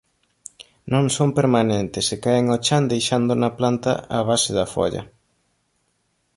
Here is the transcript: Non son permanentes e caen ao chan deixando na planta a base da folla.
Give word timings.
Non 0.91 1.05
son 1.15 1.29
permanentes 1.39 2.05
e 2.15 2.17
caen 2.23 2.45
ao 2.49 2.61
chan 2.65 2.83
deixando 2.93 3.33
na 3.41 3.49
planta 3.59 3.91
a 4.17 4.19
base 4.29 4.51
da 4.59 4.65
folla. 4.73 5.03